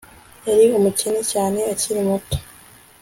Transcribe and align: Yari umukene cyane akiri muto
Yari 0.47 0.65
umukene 0.79 1.21
cyane 1.31 1.59
akiri 1.73 2.01
muto 2.07 2.37